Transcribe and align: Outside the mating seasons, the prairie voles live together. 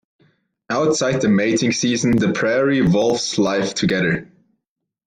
Outside 0.67 1.21
the 1.21 1.29
mating 1.29 1.73
seasons, 1.73 2.19
the 2.19 2.33
prairie 2.33 2.79
voles 2.81 3.37
live 3.37 3.75
together. 3.75 4.27